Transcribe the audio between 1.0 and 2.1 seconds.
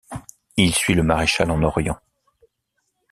maréchal en Orient.